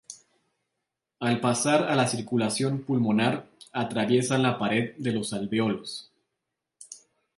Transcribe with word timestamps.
Al 1.19 1.39
pasar 1.41 1.83
a 1.83 1.95
la 1.95 2.07
circulación 2.07 2.81
pulmonar, 2.81 3.45
atraviesan 3.71 4.41
la 4.41 4.57
pared 4.57 4.95
de 4.97 5.11
los 5.11 5.31
alveolos. 5.31 6.09